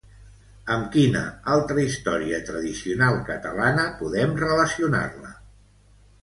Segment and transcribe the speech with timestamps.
[0.75, 1.19] Amb quina
[1.55, 5.37] altra història tradicional catalana podem relacionar-la?